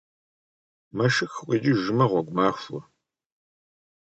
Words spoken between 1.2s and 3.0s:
укъикӏыжмэ, гъуэгу махуэ.